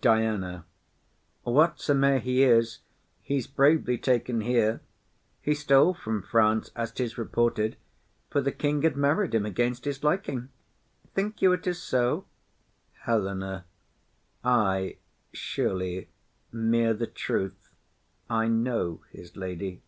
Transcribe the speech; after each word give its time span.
DIANA. 0.00 0.64
Whatsome'er 1.44 2.20
he 2.20 2.44
is, 2.44 2.78
He's 3.20 3.48
bravely 3.48 3.98
taken 3.98 4.42
here. 4.42 4.80
He 5.40 5.56
stole 5.56 5.92
from 5.92 6.22
France, 6.22 6.70
As 6.76 6.92
'tis 6.92 7.18
reported, 7.18 7.76
for 8.30 8.40
the 8.40 8.52
king 8.52 8.82
had 8.82 8.96
married 8.96 9.34
him 9.34 9.44
Against 9.44 9.84
his 9.84 10.04
liking. 10.04 10.50
Think 11.16 11.42
you 11.42 11.52
it 11.52 11.66
is 11.66 11.82
so? 11.82 12.26
HELENA. 13.06 13.64
Ay, 14.44 14.98
surely, 15.32 16.10
mere 16.52 16.94
the 16.94 17.08
truth; 17.08 17.72
I 18.30 18.46
know 18.46 19.00
his 19.10 19.36
lady. 19.36 19.82